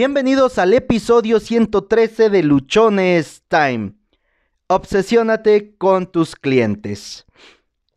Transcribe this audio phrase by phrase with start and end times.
[0.00, 3.92] Bienvenidos al episodio 113 de Luchones Time.
[4.66, 7.26] Obsesiónate con tus clientes.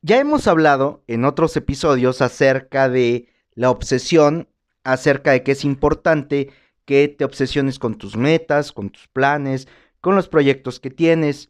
[0.02, 4.50] Ya hemos hablado en otros episodios acerca de la obsesión,
[4.84, 6.52] acerca de que es importante
[6.84, 9.70] que te obsesiones con tus metas, con tus planes,
[10.02, 11.50] con los proyectos que tienes.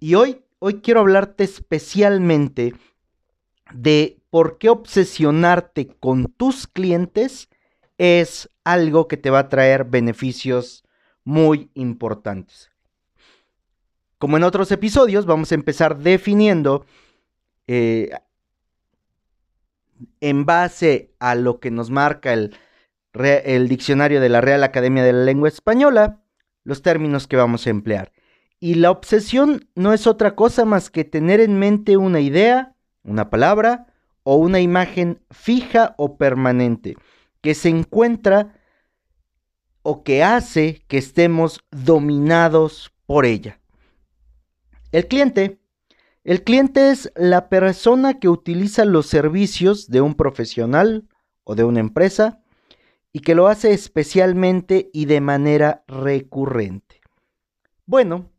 [0.00, 2.74] Y hoy, hoy quiero hablarte especialmente
[3.72, 7.48] de por qué obsesionarte con tus clientes
[8.02, 10.82] es algo que te va a traer beneficios
[11.22, 12.72] muy importantes.
[14.18, 16.84] Como en otros episodios, vamos a empezar definiendo
[17.68, 18.10] eh,
[20.20, 22.56] en base a lo que nos marca el,
[23.14, 26.24] el diccionario de la Real Academia de la Lengua Española,
[26.64, 28.10] los términos que vamos a emplear.
[28.58, 32.74] Y la obsesión no es otra cosa más que tener en mente una idea,
[33.04, 33.86] una palabra
[34.24, 36.96] o una imagen fija o permanente
[37.42, 38.54] que se encuentra
[39.82, 43.60] o que hace que estemos dominados por ella.
[44.92, 45.58] El cliente.
[46.24, 51.08] El cliente es la persona que utiliza los servicios de un profesional
[51.42, 52.42] o de una empresa
[53.12, 57.00] y que lo hace especialmente y de manera recurrente.
[57.86, 58.30] Bueno,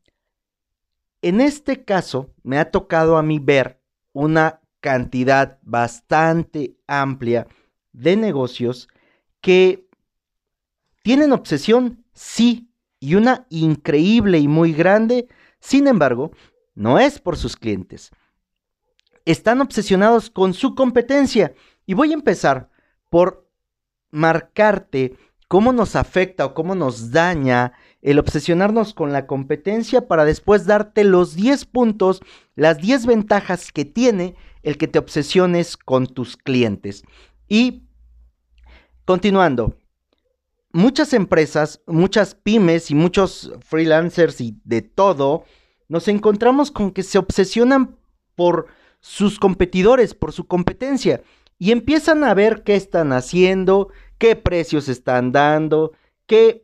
[1.22, 3.82] en este caso me ha tocado a mí ver
[4.14, 7.48] una cantidad bastante amplia
[7.92, 8.88] de negocios
[9.44, 9.90] que
[11.04, 15.28] tienen obsesión, sí, y una increíble y muy grande,
[15.60, 16.32] sin embargo,
[16.76, 18.12] no es por sus clientes.
[19.26, 21.54] Están obsesionados con su competencia.
[21.86, 22.70] Y voy a empezar
[23.10, 23.46] por
[24.12, 25.18] marcarte
[25.50, 31.04] cómo nos afecta o cómo nos daña el obsesionarnos con la competencia para después darte
[31.04, 32.22] los 10 puntos,
[32.56, 37.04] las 10 ventajas que tiene el que te obsesiones con tus clientes.
[37.50, 37.84] Y
[39.06, 39.76] continuando,
[40.72, 45.46] muchas empresas, muchas pymes y muchos freelancers y de todo,
[45.88, 47.96] nos encontramos con que se obsesionan
[48.36, 48.68] por
[49.00, 51.22] sus competidores, por su competencia,
[51.60, 55.92] y empiezan a ver qué están haciendo, qué precios están dando,
[56.26, 56.64] qué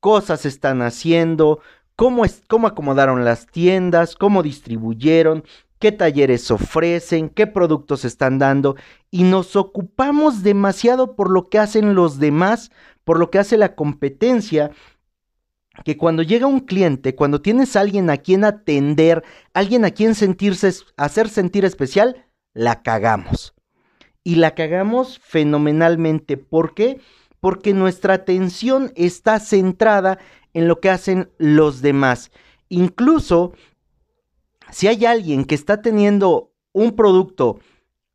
[0.00, 1.60] cosas están haciendo,
[1.94, 5.44] cómo, es, cómo acomodaron las tiendas, cómo distribuyeron,
[5.80, 8.76] qué talleres ofrecen, qué productos están dando,
[9.10, 12.70] y nos ocupamos demasiado por lo que hacen los demás
[13.10, 14.70] por lo que hace la competencia
[15.84, 19.24] que cuando llega un cliente, cuando tienes a alguien a quien atender,
[19.54, 23.54] alguien a quien sentirse, hacer sentir especial, la cagamos.
[24.22, 26.36] Y la cagamos fenomenalmente.
[26.36, 27.00] ¿Por qué?
[27.40, 30.18] Porque nuestra atención está centrada
[30.52, 32.30] en lo que hacen los demás.
[32.68, 33.54] Incluso
[34.72, 37.58] si hay alguien que está teniendo un producto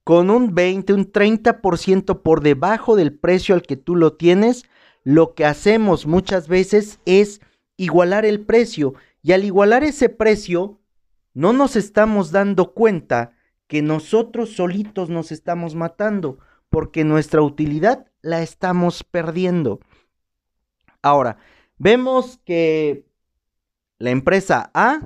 [0.04, 4.66] con un 20, un 30% por debajo del precio al que tú lo tienes,
[5.04, 7.42] lo que hacemos muchas veces es
[7.78, 10.80] igualar el precio y al igualar ese precio
[11.34, 13.34] no nos estamos dando cuenta
[13.68, 16.38] que nosotros solitos nos estamos matando
[16.70, 19.80] porque nuestra utilidad la estamos perdiendo.
[21.02, 21.38] Ahora,
[21.78, 23.06] vemos que
[23.98, 25.00] la empresa A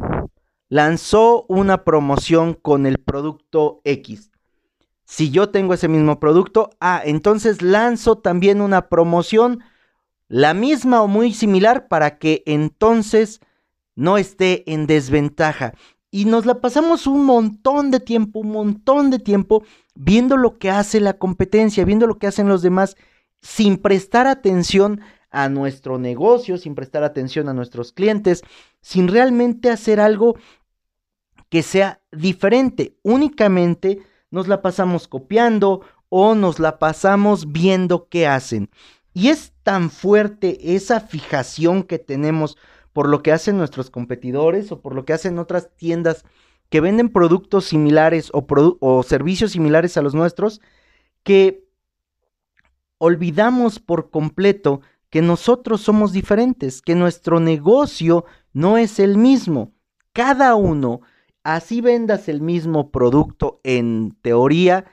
[0.69, 4.31] lanzó una promoción con el producto X.
[5.03, 9.59] Si yo tengo ese mismo producto, ah, entonces lanzo también una promoción
[10.27, 13.41] la misma o muy similar para que entonces
[13.95, 15.73] no esté en desventaja.
[16.11, 19.63] Y nos la pasamos un montón de tiempo, un montón de tiempo
[19.95, 22.95] viendo lo que hace la competencia, viendo lo que hacen los demás,
[23.41, 28.43] sin prestar atención a nuestro negocio, sin prestar atención a nuestros clientes,
[28.81, 30.35] sin realmente hacer algo
[31.49, 32.97] que sea diferente.
[33.03, 34.01] Únicamente
[34.31, 38.69] nos la pasamos copiando o nos la pasamos viendo qué hacen.
[39.13, 42.57] Y es tan fuerte esa fijación que tenemos
[42.93, 46.25] por lo que hacen nuestros competidores o por lo que hacen otras tiendas
[46.69, 48.45] que venden productos similares o,
[48.79, 50.61] o servicios similares a los nuestros,
[51.23, 51.67] que
[52.99, 59.73] olvidamos por completo que nosotros somos diferentes, que nuestro negocio no es el mismo.
[60.13, 61.01] Cada uno,
[61.43, 64.85] así vendas el mismo producto en teoría,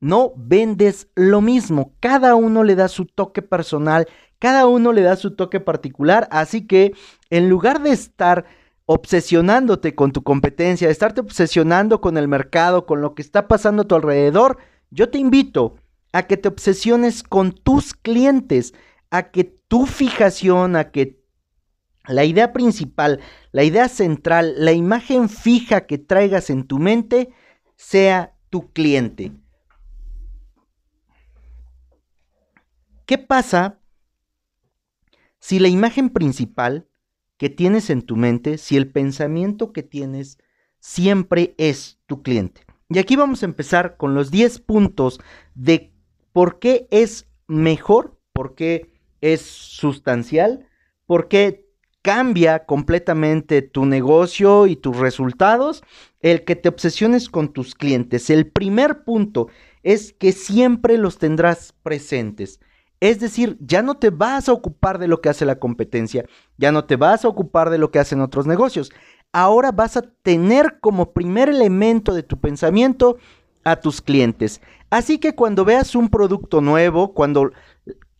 [0.00, 4.06] no vendes lo mismo, cada uno le da su toque personal,
[4.38, 6.92] cada uno le da su toque particular, así que
[7.30, 8.44] en lugar de estar
[8.84, 13.82] obsesionándote con tu competencia, de estarte obsesionando con el mercado, con lo que está pasando
[13.82, 14.58] a tu alrededor,
[14.90, 15.76] yo te invito
[16.12, 18.74] a que te obsesiones con tus clientes,
[19.10, 21.15] a que tu fijación, a que
[22.08, 23.20] la idea principal,
[23.52, 27.30] la idea central, la imagen fija que traigas en tu mente
[27.76, 29.32] sea tu cliente.
[33.06, 33.80] ¿Qué pasa
[35.38, 36.88] si la imagen principal
[37.36, 40.38] que tienes en tu mente, si el pensamiento que tienes
[40.80, 42.62] siempre es tu cliente.
[42.88, 45.20] Y aquí vamos a empezar con los 10 puntos
[45.54, 45.92] de
[46.32, 50.68] por qué es mejor, por qué es sustancial,
[51.04, 51.65] por qué
[52.06, 55.82] cambia completamente tu negocio y tus resultados
[56.20, 58.30] el que te obsesiones con tus clientes.
[58.30, 59.48] El primer punto
[59.82, 62.60] es que siempre los tendrás presentes.
[63.00, 66.24] Es decir, ya no te vas a ocupar de lo que hace la competencia,
[66.58, 68.92] ya no te vas a ocupar de lo que hacen otros negocios.
[69.32, 73.16] Ahora vas a tener como primer elemento de tu pensamiento
[73.64, 74.60] a tus clientes.
[74.90, 77.50] Así que cuando veas un producto nuevo, cuando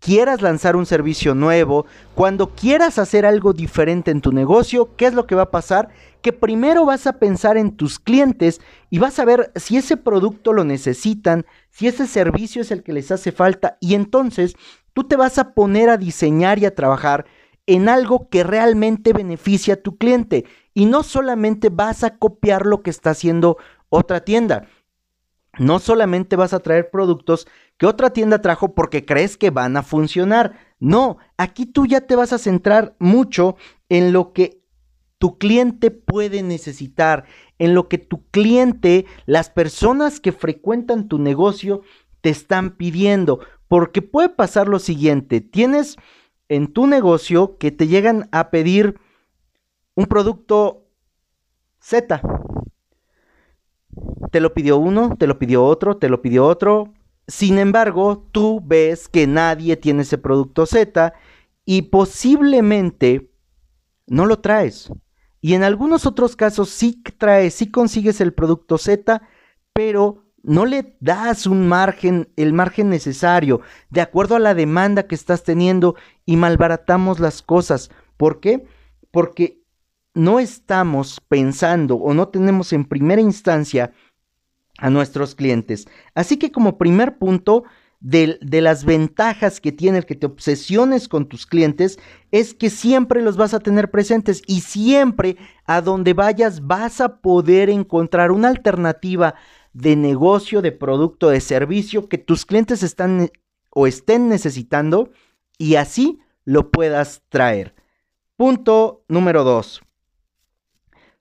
[0.07, 5.15] quieras lanzar un servicio nuevo, cuando quieras hacer algo diferente en tu negocio, ¿qué es
[5.15, 5.89] lo que va a pasar?
[6.23, 10.53] Que primero vas a pensar en tus clientes y vas a ver si ese producto
[10.53, 14.55] lo necesitan, si ese servicio es el que les hace falta y entonces
[14.93, 17.27] tú te vas a poner a diseñar y a trabajar
[17.67, 22.83] en algo que realmente beneficia a tu cliente y no solamente vas a copiar lo
[22.83, 23.57] que está haciendo
[23.89, 24.69] otra tienda.
[25.59, 29.83] No solamente vas a traer productos que otra tienda trajo porque crees que van a
[29.83, 30.59] funcionar.
[30.79, 33.57] No, aquí tú ya te vas a centrar mucho
[33.89, 34.63] en lo que
[35.19, 37.25] tu cliente puede necesitar,
[37.59, 41.83] en lo que tu cliente, las personas que frecuentan tu negocio,
[42.21, 43.41] te están pidiendo.
[43.69, 45.97] Porque puede pasar lo siguiente, tienes
[46.49, 49.01] en tu negocio que te llegan a pedir
[49.95, 50.87] un producto
[51.81, 52.21] Z.
[54.31, 56.93] Te lo pidió uno, te lo pidió otro, te lo pidió otro.
[57.29, 61.13] Sin embargo, tú ves que nadie tiene ese producto Z
[61.65, 63.33] y posiblemente
[64.07, 64.91] no lo traes.
[65.41, 69.23] Y en algunos otros casos sí traes, sí consigues el producto Z,
[69.73, 75.17] pero no le das un margen, el margen necesario, de acuerdo a la demanda que
[75.17, 77.91] estás teniendo y malbaratamos las cosas.
[78.17, 78.65] ¿Por qué?
[79.11, 79.63] Porque
[80.15, 83.93] no estamos pensando o no tenemos en primera instancia
[84.79, 85.87] a nuestros clientes.
[86.15, 87.65] Así que como primer punto,
[88.01, 91.99] de, las ventajas que tiene el que te obsesiones con tus clientes
[92.31, 97.21] es que siempre los vas a tener presentes y siempre a donde vayas vas a
[97.21, 99.35] poder encontrar una alternativa
[99.73, 103.31] de negocio, de producto, de servicio que tus clientes están
[103.71, 105.11] o estén necesitando
[105.59, 107.75] y así lo puedas traer.
[108.37, 109.83] Punto número dos.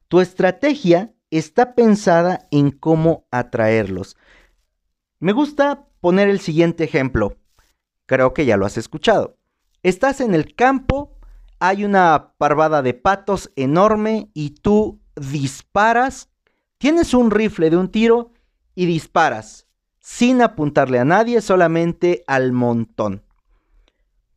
[0.07, 4.17] Tu estrategia está pensada en cómo atraerlos.
[5.19, 7.37] Me gusta poner el siguiente ejemplo.
[8.05, 9.37] Creo que ya lo has escuchado.
[9.81, 11.17] Estás en el campo,
[11.59, 16.29] hay una parvada de patos enorme y tú disparas,
[16.77, 18.31] tienes un rifle de un tiro
[18.75, 19.67] y disparas,
[19.99, 23.23] sin apuntarle a nadie, solamente al montón.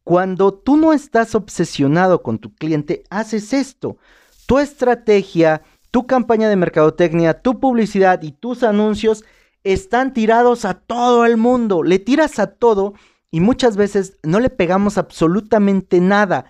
[0.05, 3.99] Cuando tú no estás obsesionado con tu cliente, haces esto.
[4.46, 9.25] Tu estrategia, tu campaña de mercadotecnia, tu publicidad y tus anuncios
[9.64, 11.82] están tirados a todo el mundo.
[11.82, 12.94] Le tiras a todo
[13.31, 16.46] y muchas veces no le pegamos absolutamente nada.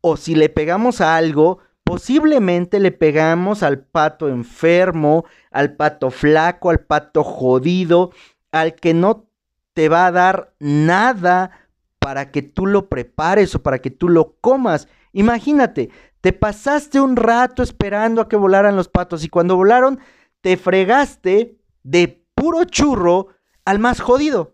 [0.00, 6.70] O si le pegamos a algo, posiblemente le pegamos al pato enfermo, al pato flaco,
[6.70, 8.10] al pato jodido,
[8.52, 9.26] al que no
[9.72, 11.50] te va a dar nada
[11.98, 14.88] para que tú lo prepares o para que tú lo comas.
[15.12, 15.90] Imagínate,
[16.26, 20.00] te pasaste un rato esperando a que volaran los patos y cuando volaron
[20.40, 23.28] te fregaste de puro churro
[23.64, 24.50] al más jodido.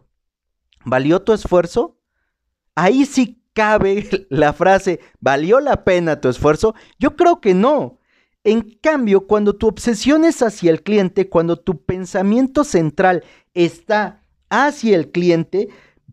[0.84, 1.96] ¿Valió tu esfuerzo?
[2.74, 6.74] Ahí sí cabe la frase, ¿valió la pena tu esfuerzo?
[6.98, 8.00] Yo creo que no.
[8.44, 13.24] En cambio, cuando tu obsesión es hacia el cliente, cuando tu pensamiento central
[13.54, 15.70] está hacia el cliente,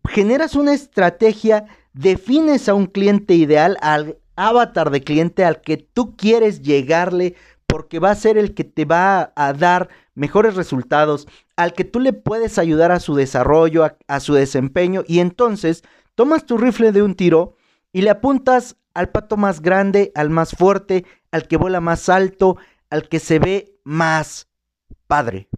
[0.07, 6.15] generas una estrategia, defines a un cliente ideal, al avatar de cliente al que tú
[6.15, 7.35] quieres llegarle,
[7.67, 11.27] porque va a ser el que te va a dar mejores resultados,
[11.57, 15.83] al que tú le puedes ayudar a su desarrollo, a, su desempeño, y entonces
[16.15, 17.55] tomas tu rifle de un tiro
[17.91, 22.57] y le apuntas al pato más grande, al más fuerte, al que vuela más alto,
[22.89, 24.47] al que se ve más
[25.07, 25.49] padre.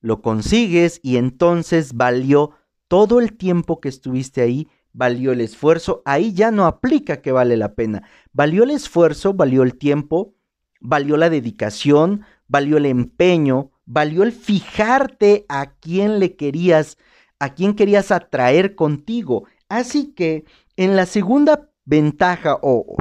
[0.00, 2.52] Lo consigues y entonces valió
[2.86, 4.68] todo el tiempo que estuviste ahí
[4.98, 8.02] valió el esfuerzo, ahí ya no aplica que vale la pena.
[8.32, 10.34] Valió el esfuerzo, valió el tiempo,
[10.80, 16.98] valió la dedicación, valió el empeño, valió el fijarte a quién le querías,
[17.38, 19.44] a quién querías atraer contigo.
[19.68, 20.44] Así que
[20.76, 22.96] en la segunda ventaja o,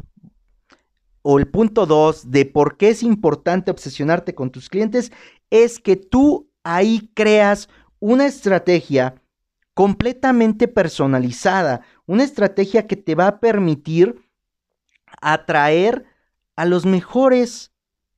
[1.24, 5.12] o el punto dos de por qué es importante obsesionarte con tus clientes
[5.50, 9.16] es que tú ahí creas una estrategia
[9.78, 14.28] completamente personalizada, una estrategia que te va a permitir
[15.22, 16.04] atraer
[16.56, 17.72] a los mejores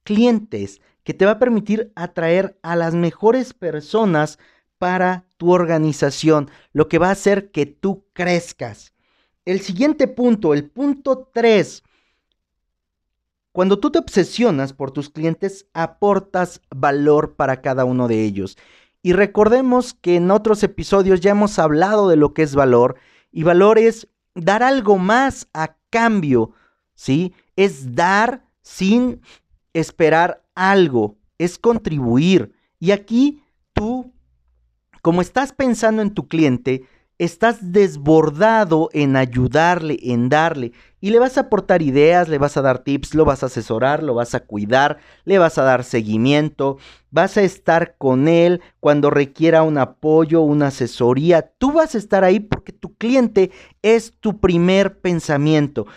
[0.05, 4.39] clientes, que te va a permitir atraer a las mejores personas
[4.77, 8.93] para tu organización, lo que va a hacer que tú crezcas.
[9.43, 11.83] El siguiente punto, el punto 3.
[13.51, 18.55] Cuando tú te obsesionas por tus clientes, aportas valor para cada uno de ellos.
[19.01, 22.95] Y recordemos que en otros episodios ya hemos hablado de lo que es valor.
[23.31, 26.51] Y valor es dar algo más a cambio,
[26.95, 27.33] ¿sí?
[27.55, 29.21] Es dar sin
[29.73, 32.53] esperar algo, es contribuir.
[32.79, 33.41] Y aquí
[33.73, 34.13] tú,
[35.01, 36.83] como estás pensando en tu cliente,
[37.19, 40.71] estás desbordado en ayudarle, en darle,
[41.01, 44.01] y le vas a aportar ideas, le vas a dar tips, lo vas a asesorar,
[44.03, 46.77] lo vas a cuidar, le vas a dar seguimiento,
[47.11, 52.23] vas a estar con él cuando requiera un apoyo, una asesoría, tú vas a estar
[52.23, 55.87] ahí porque tu cliente es tu primer pensamiento,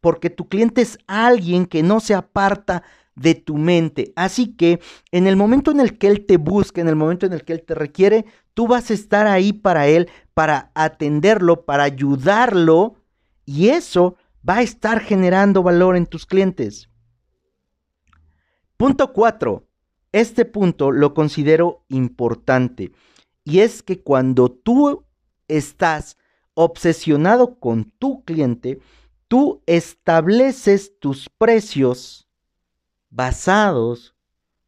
[0.00, 2.82] porque tu cliente es alguien que no se aparta
[3.20, 4.14] de tu mente.
[4.16, 4.80] Así que
[5.12, 7.52] en el momento en el que Él te busca, en el momento en el que
[7.52, 8.24] Él te requiere,
[8.54, 12.94] tú vas a estar ahí para Él, para atenderlo, para ayudarlo.
[13.44, 14.16] Y eso
[14.48, 16.88] va a estar generando valor en tus clientes.
[18.78, 19.68] Punto 4.
[20.12, 22.92] Este punto lo considero importante.
[23.44, 25.04] Y es que cuando tú
[25.46, 26.16] estás
[26.54, 28.80] obsesionado con tu cliente,
[29.28, 32.29] tú estableces tus precios
[33.10, 34.14] basados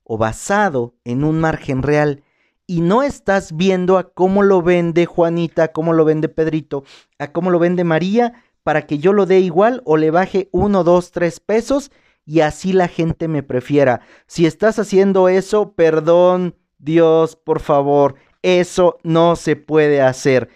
[0.05, 2.23] o basado en un margen real
[2.67, 6.85] y no estás viendo a cómo lo vende Juanita, a cómo lo vende Pedrito,
[7.19, 10.85] a cómo lo vende María, para que yo lo dé igual o le baje uno,
[10.85, 11.91] dos, tres pesos
[12.25, 14.01] y así la gente me prefiera.
[14.27, 20.49] Si estás haciendo eso, perdón, Dios, por favor, eso no se puede hacer.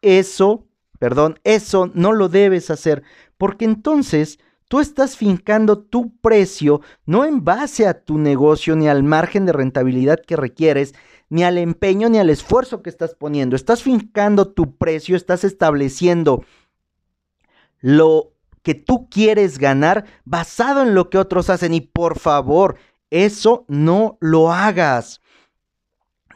[0.00, 0.66] Eso,
[0.98, 3.02] perdón, eso no lo debes hacer,
[3.36, 4.38] porque entonces
[4.68, 9.52] tú estás fincando tu precio no en base a tu negocio ni al margen de
[9.52, 10.94] rentabilidad que requieres,
[11.30, 13.56] ni al empeño ni al esfuerzo que estás poniendo.
[13.56, 16.44] Estás fincando tu precio, estás estableciendo
[17.80, 18.32] lo
[18.62, 21.74] que tú quieres ganar basado en lo que otros hacen.
[21.74, 22.76] Y por favor,
[23.10, 25.20] eso no lo hagas.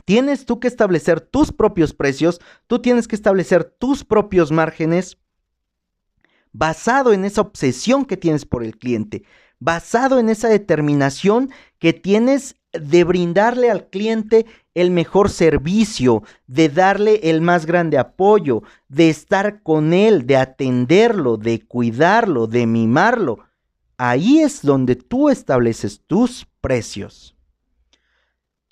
[0.05, 5.19] Tienes tú que establecer tus propios precios, tú tienes que establecer tus propios márgenes
[6.53, 9.25] basado en esa obsesión que tienes por el cliente,
[9.59, 17.21] basado en esa determinación que tienes de brindarle al cliente el mejor servicio, de darle
[17.25, 23.41] el más grande apoyo, de estar con él, de atenderlo, de cuidarlo, de mimarlo.
[23.99, 27.37] Ahí es donde tú estableces tus precios.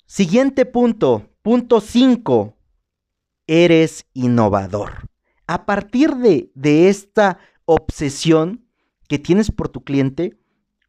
[0.05, 2.55] Siguiente punto, punto 5.
[3.47, 5.07] Eres innovador.
[5.45, 7.37] A partir de, de esta
[7.73, 8.65] obsesión
[9.07, 10.37] que tienes por tu cliente,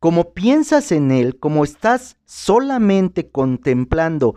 [0.01, 4.35] como piensas en él, como estás solamente contemplando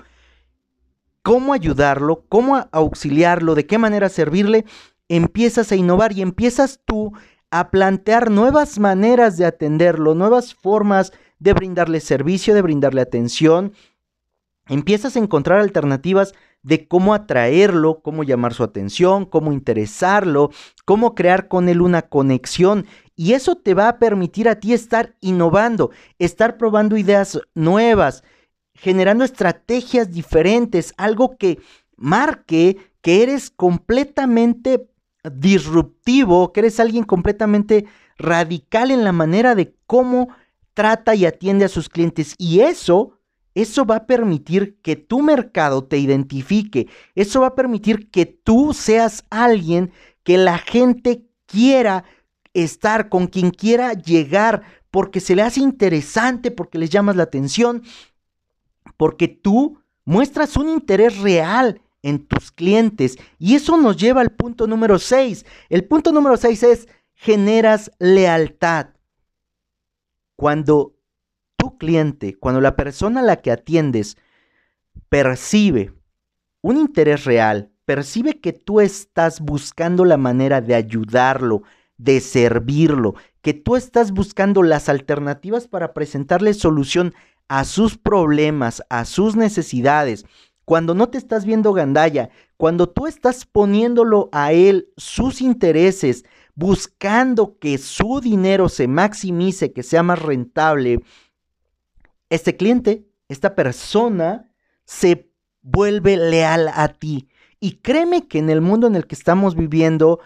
[1.24, 4.64] cómo ayudarlo, cómo auxiliarlo, de qué manera servirle,
[5.10, 7.14] empiezas a innovar y empiezas tú
[7.50, 13.74] a plantear nuevas maneras de atenderlo, nuevas formas de brindarle servicio, de brindarle atención.
[14.68, 16.34] Empiezas a encontrar alternativas
[16.66, 20.50] de cómo atraerlo, cómo llamar su atención, cómo interesarlo,
[20.84, 22.88] cómo crear con él una conexión.
[23.16, 28.24] Y eso te va a permitir a ti estar innovando, estar probando ideas nuevas,
[28.74, 31.60] generando estrategias diferentes, algo que
[31.98, 34.90] marque que eres completamente
[35.24, 37.86] disruptivo, que eres alguien completamente
[38.18, 40.30] radical en la manera de cómo
[40.74, 42.34] trata y atiende a sus clientes.
[42.40, 43.15] Y eso
[43.56, 46.88] eso va a permitir que tu mercado te identifique.
[47.16, 49.92] Eso va a permitir que tú seas alguien
[50.24, 52.04] que la gente quiera
[52.54, 57.84] estar, con quien quiera llegar, porque se le hace interesante, porque les llamas la atención,
[58.98, 63.18] porque tú muestras un interés real en tus clientes.
[63.40, 65.46] Y eso nos lleva al punto número 6.
[65.70, 68.90] El punto número 6 es generas lealtad.
[70.36, 70.95] Cuando
[71.78, 74.18] cliente, cuando la persona a la que atiendes
[75.10, 75.94] percibe
[76.62, 81.64] un interés real, percibe que tú estás buscando la manera de ayudarlo,
[81.98, 87.14] de servirlo, que tú estás buscando las alternativas para presentarle solución
[87.48, 90.26] a sus problemas, a sus necesidades,
[90.66, 97.60] cuando no te estás viendo gandalla, cuando tú estás poniéndolo a él sus intereses, buscando
[97.60, 101.02] que su dinero se maximice, que sea más rentable,
[102.30, 104.52] este cliente, esta persona,
[104.86, 107.28] se vuelve leal a ti.
[107.60, 110.20] Y créeme que en el mundo en el que estamos viviendo,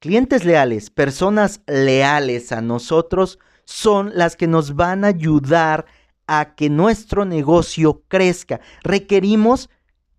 [0.00, 5.84] Clientes leales, personas leales a nosotros, son las que nos van a ayudar
[6.26, 8.60] a que nuestro negocio crezca.
[8.82, 9.68] Requerimos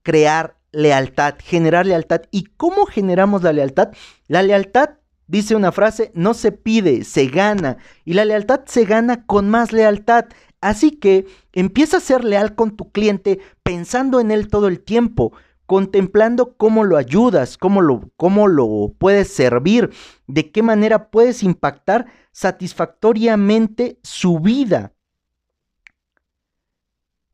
[0.03, 2.21] crear lealtad, generar lealtad.
[2.29, 3.89] ¿Y cómo generamos la lealtad?
[4.27, 4.99] La lealtad,
[5.31, 7.77] dice una frase, no se pide, se gana.
[8.03, 10.25] Y la lealtad se gana con más lealtad.
[10.59, 15.31] Así que empieza a ser leal con tu cliente pensando en él todo el tiempo
[15.65, 19.91] contemplando cómo lo ayudas, cómo lo, cómo lo puedes servir,
[20.27, 24.91] de qué manera puedes impactar satisfactoriamente su vida.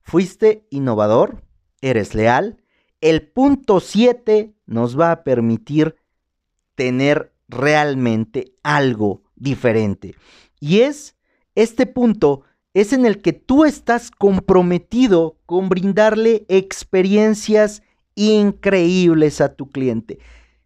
[0.04, 1.42] Fuiste innovador,
[1.82, 2.62] eres leal.
[3.02, 5.96] El punto 7 nos va a permitir
[6.76, 10.16] tener realmente algo diferente.
[10.60, 11.16] Y es
[11.56, 17.82] este punto es en el que tú estás comprometido con brindarle experiencias
[18.14, 20.20] increíbles a tu cliente.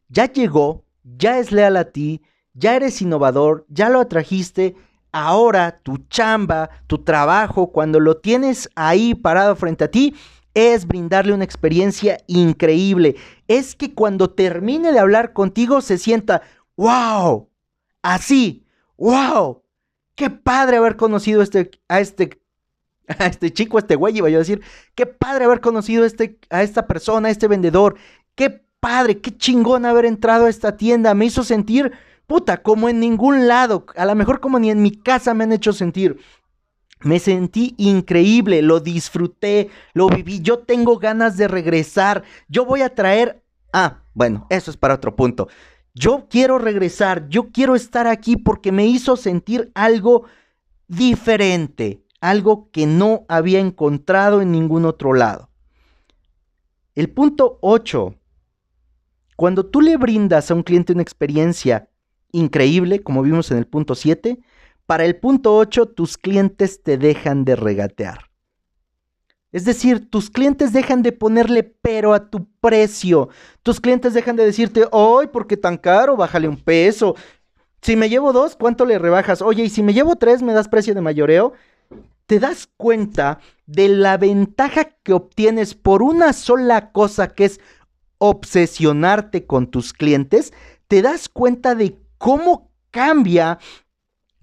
[0.09, 2.21] Ya llegó, ya es leal a ti,
[2.53, 4.75] ya eres innovador, ya lo atrajiste.
[5.13, 10.13] Ahora tu chamba, tu trabajo, cuando lo tienes ahí parado frente a ti,
[10.53, 13.15] es brindarle una experiencia increíble.
[13.47, 16.41] Es que cuando termine de hablar contigo se sienta,
[16.75, 17.49] wow,
[18.01, 18.65] así,
[18.97, 19.63] wow,
[20.15, 22.41] qué padre haber conocido este, a este
[23.19, 24.61] a este chico, a este güey, iba a decir,
[24.95, 27.95] qué padre haber conocido este, a esta persona, a este vendedor,
[28.35, 31.91] qué padre, qué chingón haber entrado a esta tienda, me hizo sentir,
[32.27, 35.53] puta, como en ningún lado, a lo mejor como ni en mi casa me han
[35.53, 36.17] hecho sentir.
[37.03, 42.93] Me sentí increíble, lo disfruté, lo viví, yo tengo ganas de regresar, yo voy a
[42.93, 43.41] traer...
[43.73, 45.47] Ah, bueno, eso es para otro punto.
[45.93, 50.25] Yo quiero regresar, yo quiero estar aquí porque me hizo sentir algo
[50.87, 55.49] diferente algo que no había encontrado en ningún otro lado.
[56.93, 58.15] El punto 8.
[59.35, 61.89] Cuando tú le brindas a un cliente una experiencia
[62.31, 64.39] increíble, como vimos en el punto 7,
[64.85, 68.30] para el punto 8 tus clientes te dejan de regatear.
[69.51, 73.29] Es decir, tus clientes dejan de ponerle pero a tu precio.
[73.63, 76.15] Tus clientes dejan de decirte, ¡ay, por qué tan caro!
[76.15, 77.15] Bájale un peso.
[77.81, 79.41] Si me llevo dos, ¿cuánto le rebajas?
[79.41, 81.53] Oye, y si me llevo tres, ¿me das precio de mayoreo?
[82.31, 87.59] te das cuenta de la ventaja que obtienes por una sola cosa que es
[88.19, 90.53] obsesionarte con tus clientes,
[90.87, 93.59] te das cuenta de cómo cambia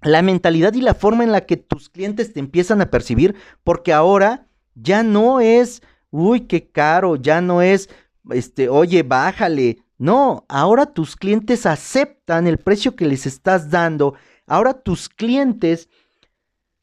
[0.03, 3.91] la mentalidad y la forma en la que tus clientes te empiezan a percibir, porque
[3.91, 7.89] ahora ya no es, uy, qué caro, ya no es,
[8.31, 9.77] este, oye, bájale.
[9.97, 14.15] No, ahora tus clientes aceptan el precio que les estás dando.
[14.47, 15.89] Ahora tus clientes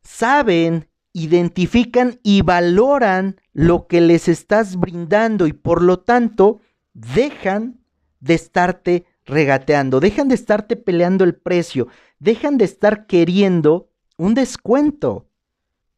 [0.02, 6.60] saben identifican y valoran lo que les estás brindando y por lo tanto
[6.92, 7.80] dejan
[8.20, 15.26] de estarte regateando, dejan de estarte peleando el precio, dejan de estar queriendo un descuento,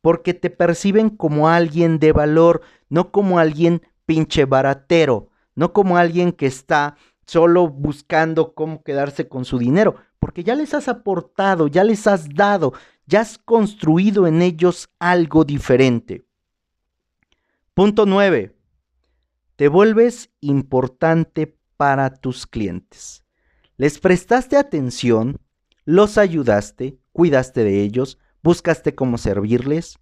[0.00, 6.32] porque te perciben como alguien de valor, no como alguien pinche baratero, no como alguien
[6.32, 11.84] que está solo buscando cómo quedarse con su dinero, porque ya les has aportado, ya
[11.84, 12.72] les has dado,
[13.06, 16.24] ya has construido en ellos algo diferente.
[17.74, 18.56] Punto 9.
[19.56, 23.24] Te vuelves importante para tus clientes.
[23.76, 25.38] Les prestaste atención,
[25.84, 29.98] los ayudaste, cuidaste de ellos, buscaste cómo servirles,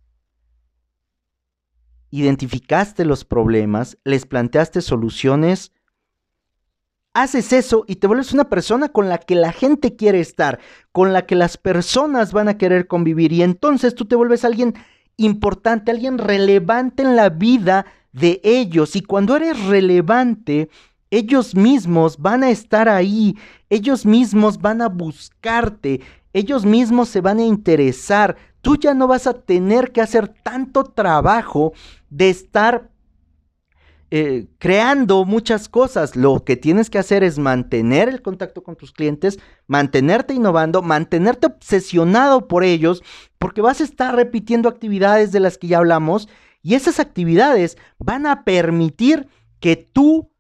[2.11, 5.73] identificaste los problemas, les planteaste soluciones
[7.17, 10.61] haces eso y te vuelves una persona con la que la gente quiere estar,
[10.93, 13.33] con la que las personas van a querer convivir.
[13.33, 14.75] Y entonces tú te vuelves alguien
[15.17, 18.97] importante, alguien relevante en la vida de ellos.
[18.97, 20.69] Y cuando eres relevante,
[21.11, 23.39] ellos mismos van a estar ahí,
[23.71, 26.03] ellos mismos van a buscarte,
[26.37, 30.85] ellos mismos se van a interesar, tú ya no vas a tener que hacer tanto
[30.85, 31.73] trabajo
[32.11, 32.91] de estar
[34.11, 36.15] eh, creando muchas cosas.
[36.15, 41.47] Lo que tienes que hacer es mantener el contacto con tus clientes, mantenerte innovando, mantenerte
[41.47, 43.03] obsesionado por ellos,
[43.39, 46.29] porque vas a estar repitiendo actividades de las que ya hablamos
[46.61, 49.27] y esas actividades van a permitir
[49.59, 50.31] que tú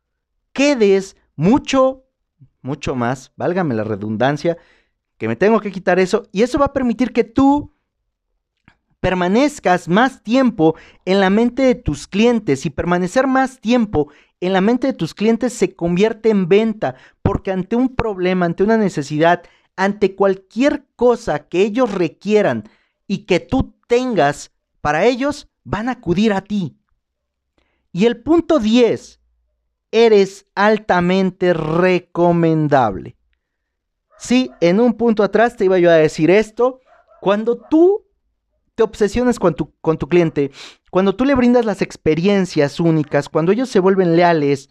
[0.52, 2.04] quedes mucho,
[2.60, 4.58] mucho más, válgame la redundancia,
[5.18, 7.72] que me tengo que quitar eso, y eso va a permitir que tú
[9.00, 10.74] permanezcas más tiempo
[11.04, 14.08] en la mente de tus clientes y permanecer más tiempo
[14.40, 18.64] en la mente de tus clientes se convierte en venta porque ante un problema, ante
[18.64, 19.42] una necesidad,
[19.76, 22.68] ante cualquier cosa que ellos requieran
[23.06, 26.76] y que tú tengas para ellos, van a acudir a ti.
[27.92, 29.20] Y el punto 10,
[29.90, 33.15] eres altamente recomendable.
[34.18, 36.80] Sí, en un punto atrás te iba yo a decir esto.
[37.20, 38.04] Cuando tú
[38.74, 40.50] te obsesionas con tu, con tu cliente,
[40.90, 44.70] cuando tú le brindas las experiencias únicas, cuando ellos se vuelven leales,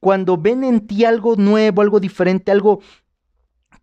[0.00, 2.80] cuando ven en ti algo nuevo, algo diferente, algo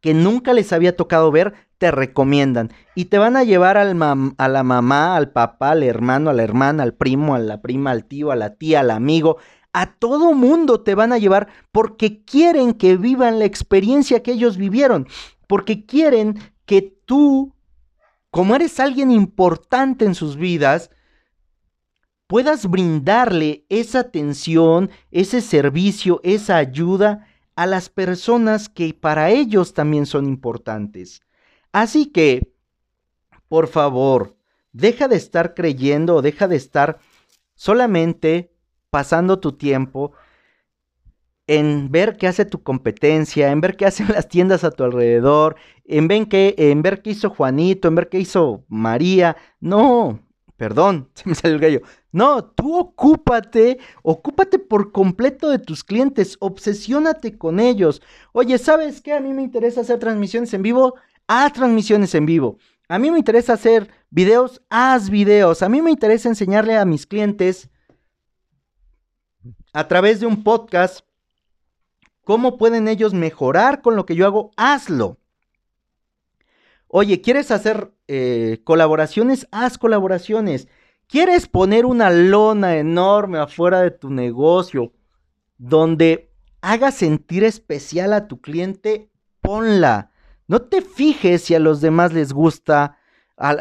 [0.01, 3.95] que nunca les había tocado ver, te recomiendan y te van a llevar al
[4.37, 7.91] a la mamá, al papá, al hermano, a la hermana, al primo, a la prima,
[7.91, 9.37] al tío, a la tía, al amigo.
[9.73, 14.57] A todo mundo te van a llevar porque quieren que vivan la experiencia que ellos
[14.57, 15.07] vivieron,
[15.47, 17.53] porque quieren que tú,
[18.31, 20.89] como eres alguien importante en sus vidas,
[22.27, 27.25] puedas brindarle esa atención, ese servicio, esa ayuda
[27.55, 31.21] a las personas que para ellos también son importantes.
[31.71, 32.53] Así que,
[33.47, 34.37] por favor,
[34.73, 36.99] deja de estar creyendo o deja de estar
[37.55, 38.53] solamente
[38.97, 40.13] pasando tu tiempo
[41.45, 45.55] en ver qué hace tu competencia, en ver qué hacen las tiendas a tu alrededor,
[45.85, 49.37] en ver qué, en ver qué hizo Juanito, en ver qué hizo María.
[49.59, 50.19] No,
[50.55, 51.81] perdón, se me salió el gallo.
[52.11, 58.01] No, tú ocúpate, ocúpate por completo de tus clientes, obsesiónate con ellos.
[58.31, 59.13] Oye, ¿sabes qué?
[59.13, 60.95] A mí me interesa hacer transmisiones en vivo,
[61.27, 62.57] haz transmisiones en vivo.
[62.89, 65.61] A mí me interesa hacer videos, haz videos.
[65.61, 67.69] A mí me interesa enseñarle a mis clientes
[69.73, 71.05] a través de un podcast
[72.23, 75.17] cómo pueden ellos mejorar con lo que yo hago, hazlo.
[76.89, 79.47] Oye, ¿quieres hacer eh, colaboraciones?
[79.51, 80.67] Haz colaboraciones.
[81.07, 84.91] ¿Quieres poner una lona enorme afuera de tu negocio
[85.57, 86.31] donde
[86.61, 89.09] haga sentir especial a tu cliente?
[89.41, 90.11] Ponla.
[90.47, 92.97] No te fijes si a los demás les gusta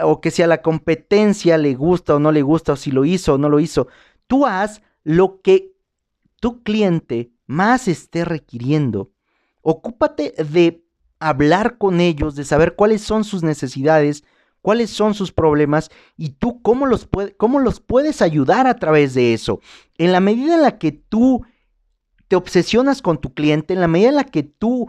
[0.03, 3.05] o que si a la competencia le gusta o no le gusta o si lo
[3.05, 3.88] hizo o no lo hizo.
[4.27, 5.75] Tú haz lo que
[6.40, 9.11] tu cliente más esté requiriendo.
[9.62, 10.85] Ocúpate de
[11.18, 14.25] hablar con ellos, de saber cuáles son sus necesidades,
[14.62, 19.33] cuáles son sus problemas y tú cómo los, cómo los puedes ayudar a través de
[19.33, 19.61] eso.
[19.96, 21.44] En la medida en la que tú
[22.29, 24.88] te obsesionas con tu cliente, en la medida en la que tú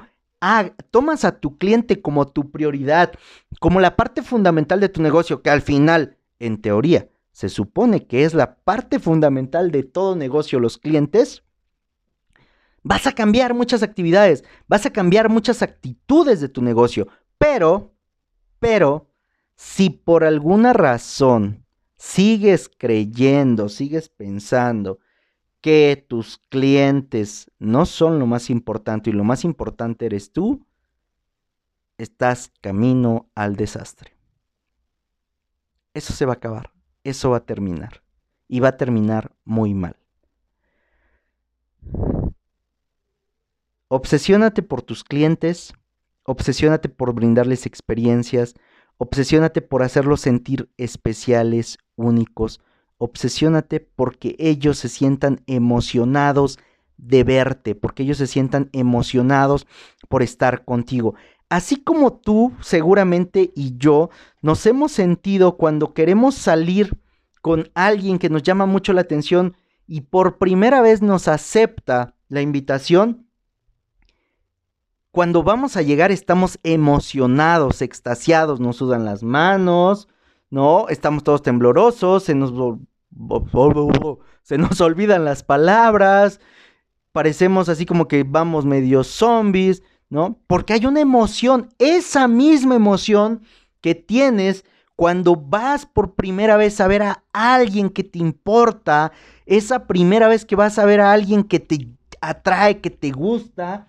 [0.91, 3.13] tomas a tu cliente como tu prioridad,
[3.59, 8.23] como la parte fundamental de tu negocio, que al final, en teoría, se supone que
[8.23, 11.43] es la parte fundamental de todo negocio, los clientes,
[12.81, 17.93] vas a cambiar muchas actividades, vas a cambiar muchas actitudes de tu negocio, pero,
[18.57, 19.11] pero,
[19.55, 21.63] si por alguna razón
[21.95, 24.97] sigues creyendo, sigues pensando
[25.61, 30.65] que tus clientes no son lo más importante y lo más importante eres tú,
[31.99, 34.17] estás camino al desastre.
[35.93, 36.71] Eso se va a acabar,
[37.09, 38.01] eso va a terminar
[38.47, 39.95] y va a terminar muy mal.
[43.89, 45.73] Obsesiónate por tus clientes,
[46.23, 48.55] obsesiónate por brindarles experiencias,
[48.97, 52.59] Obsesiónate por hacerlos sentir especiales, únicos.
[52.97, 56.57] Obsesiónate porque ellos se sientan emocionados
[56.97, 59.67] de verte, porque ellos se sientan emocionados
[60.09, 61.13] por estar contigo.
[61.49, 64.09] Así como tú, seguramente, y yo,
[64.41, 66.97] nos hemos sentido cuando queremos salir
[67.41, 69.55] con alguien que nos llama mucho la atención
[69.87, 73.27] y por primera vez nos acepta la invitación,
[75.11, 80.09] cuando vamos a llegar estamos emocionados, extasiados, nos sudan las manos,
[80.49, 80.87] ¿no?
[80.89, 82.53] Estamos todos temblorosos, se nos,
[84.43, 86.39] se nos olvidan las palabras,
[87.13, 90.39] parecemos así como que vamos medio zombies, ¿no?
[90.47, 93.41] Porque hay una emoción, esa misma emoción
[93.81, 94.65] que tienes
[94.95, 99.11] cuando vas por primera vez a ver a alguien que te importa,
[99.45, 101.87] esa primera vez que vas a ver a alguien que te
[102.19, 103.87] atrae, que te gusta,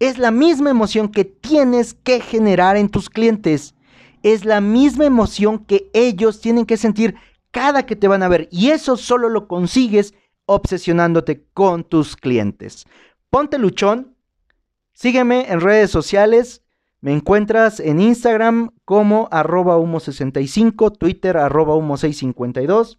[0.00, 3.76] es la misma emoción que tienes que generar en tus clientes.
[4.24, 7.14] Es la misma emoción que ellos tienen que sentir
[7.52, 8.48] cada que te van a ver.
[8.50, 10.12] Y eso solo lo consigues
[10.46, 12.84] obsesionándote con tus clientes.
[13.30, 14.16] Ponte luchón.
[14.92, 16.62] Sígueme en redes sociales.
[17.00, 22.98] Me encuentras en Instagram como arroba humo65, Twitter arroba humo652,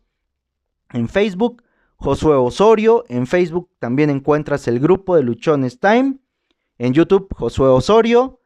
[0.92, 1.64] en Facebook
[2.04, 6.18] Josué Osorio, en Facebook también encuentras el grupo de Luchones Time
[6.78, 8.42] en YouTube, Josué Osorio.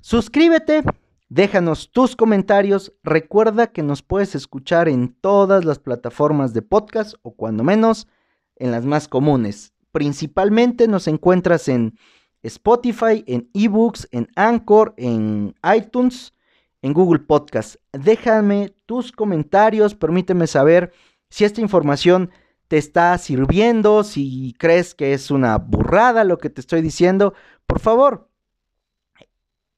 [0.00, 0.84] Suscríbete,
[1.28, 2.92] déjanos tus comentarios.
[3.02, 8.06] Recuerda que nos puedes escuchar en todas las plataformas de podcast o cuando menos
[8.54, 9.72] en las más comunes.
[9.90, 11.98] Principalmente nos encuentras en
[12.42, 16.34] Spotify, en eBooks, en Anchor, en iTunes,
[16.82, 17.76] en Google Podcast.
[17.92, 20.92] Déjame tus comentarios, permíteme saber
[21.30, 22.30] si esta información
[22.68, 27.34] te está sirviendo, si crees que es una burrada lo que te estoy diciendo,
[27.66, 28.28] por favor,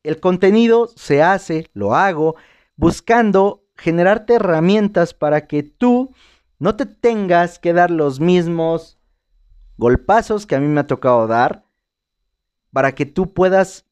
[0.03, 2.37] el contenido se hace, lo hago,
[2.77, 6.15] buscando generarte herramientas para que tú
[6.59, 8.99] no te tengas que dar los mismos
[9.77, 11.65] golpazos que a mí me ha tocado dar,
[12.73, 13.85] para que tú puedas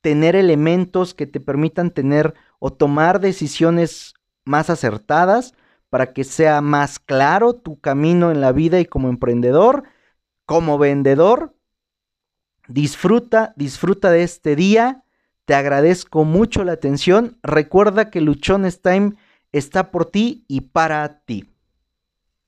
[0.00, 5.54] tener elementos que te permitan tener o tomar decisiones más acertadas,
[5.90, 9.84] para que sea más claro tu camino en la vida y como emprendedor,
[10.44, 11.54] como vendedor.
[12.68, 15.04] Disfruta, disfruta de este día.
[15.44, 17.38] Te agradezco mucho la atención.
[17.42, 19.14] Recuerda que Luchones Time
[19.52, 21.48] está por ti y para ti.